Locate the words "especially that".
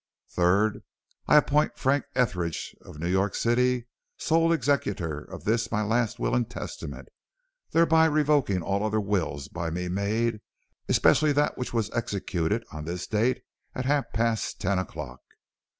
10.89-11.55